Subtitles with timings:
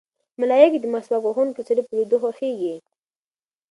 [0.41, 2.75] ملایکې د مسواک وهونکي سړي په لیدو خوښېږي.